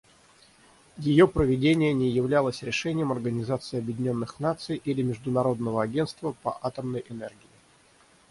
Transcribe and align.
Ее 0.97 1.27
проведение 1.27 1.93
не 1.93 2.09
являлось 2.09 2.63
решением 2.63 3.11
Организации 3.11 3.77
Объединенных 3.77 4.39
Наций 4.39 4.81
или 4.83 5.03
Международного 5.03 5.83
агентства 5.83 6.33
по 6.41 6.57
атомной 6.65 7.05
энергии. 7.07 7.45